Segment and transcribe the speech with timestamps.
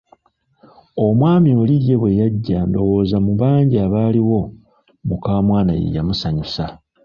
[1.05, 4.39] Omwami oli ,ye bwe yajja ,ndowooza mu bangi abaaliwo
[5.07, 6.65] mukaamwana ye yamusanyusa.